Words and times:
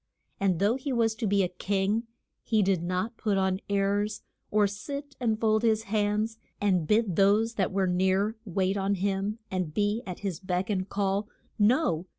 And 0.39 0.57
though 0.57 0.77
he 0.77 0.91
was 0.91 1.13
to 1.13 1.27
be 1.27 1.43
a 1.43 1.47
king 1.47 2.07
he 2.41 2.63
did 2.63 2.81
not 2.81 3.17
put 3.17 3.37
on 3.37 3.59
airs, 3.69 4.23
or 4.49 4.65
sit 4.65 5.15
and 5.19 5.39
fold 5.39 5.61
his 5.61 5.83
hands 5.83 6.39
and 6.59 6.87
bid 6.87 7.15
those 7.17 7.53
that 7.53 7.71
were 7.71 7.85
near 7.85 8.35
wait 8.43 8.77
on 8.77 8.95
him 8.95 9.37
and 9.51 9.75
be 9.75 10.01
at 10.07 10.21
his 10.21 10.39
beck 10.39 10.71
and 10.71 10.89
call. 10.89 11.27
No! 11.59 12.07